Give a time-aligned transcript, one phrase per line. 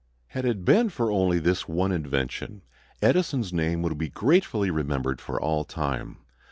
[0.29, 2.63] Had it been for only this one invention
[3.03, 6.17] Edison's name would be gratefully remembered for all time.